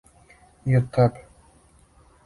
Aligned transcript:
И 0.73 0.79
од 0.79 0.89
тебе. 0.97 1.23